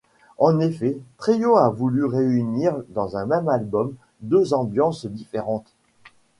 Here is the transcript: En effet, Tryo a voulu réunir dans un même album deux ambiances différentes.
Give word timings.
En 0.39 0.59
effet, 0.59 0.97
Tryo 1.17 1.57
a 1.57 1.69
voulu 1.69 2.05
réunir 2.05 2.75
dans 2.89 3.17
un 3.17 3.27
même 3.27 3.47
album 3.47 3.93
deux 4.21 4.55
ambiances 4.55 5.05
différentes. 5.05 5.73